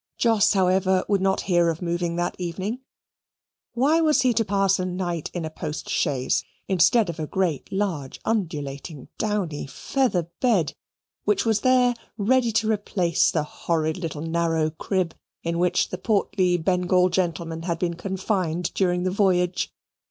Jos, 0.17 0.53
however, 0.53 1.05
would 1.07 1.21
not 1.21 1.41
hear 1.41 1.69
of 1.69 1.79
moving 1.79 2.15
that 2.15 2.35
evening. 2.39 2.79
Why 3.75 4.01
was 4.01 4.23
he 4.23 4.33
to 4.33 4.43
pass 4.43 4.79
a 4.79 4.85
night 4.87 5.29
in 5.31 5.45
a 5.45 5.51
post 5.51 5.89
chaise 5.91 6.43
instead 6.67 7.07
of 7.07 7.19
a 7.19 7.27
great 7.27 7.71
large 7.71 8.19
undulating 8.25 9.09
downy 9.19 9.67
feather 9.67 10.23
bed 10.39 10.73
which 11.25 11.45
was 11.45 11.59
there 11.59 11.93
ready 12.17 12.51
to 12.51 12.67
replace 12.71 13.29
the 13.29 13.43
horrid 13.43 13.97
little 13.99 14.21
narrow 14.23 14.71
crib 14.71 15.13
in 15.43 15.59
which 15.59 15.89
the 15.89 15.99
portly 15.99 16.57
Bengal 16.57 17.09
gentleman 17.09 17.61
had 17.61 17.77
been 17.77 17.93
confined 17.93 18.73
during 18.73 19.03
the 19.03 19.11
voyage? 19.11 19.71